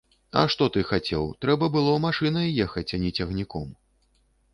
А 0.39 0.43
што 0.53 0.67
ты 0.77 0.81
хацеў, 0.91 1.27
трэба 1.45 1.69
было 1.75 1.93
машынай 2.05 2.47
ехаць, 2.65 2.87
а 2.99 2.99
не 3.05 3.11
цягніком. 3.21 3.69